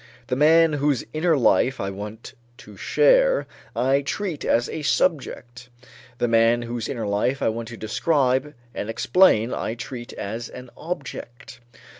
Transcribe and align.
The 0.29 0.35
man 0.35 0.73
whose 0.73 1.03
inner 1.13 1.37
life 1.37 1.79
I 1.79 1.91
want 1.91 2.33
to 2.57 2.75
share 2.75 3.45
I 3.75 4.01
treat 4.01 4.43
as 4.43 4.67
a 4.67 4.81
subject, 4.81 5.69
the 6.17 6.27
man 6.27 6.63
whose 6.63 6.89
inner 6.89 7.05
life 7.05 7.39
I 7.43 7.49
want 7.49 7.67
to 7.67 7.77
describe 7.77 8.55
and 8.73 8.89
explain 8.89 9.53
I 9.53 9.75
treat 9.75 10.11
as 10.13 10.49
an 10.49 10.71
object. 10.75 11.59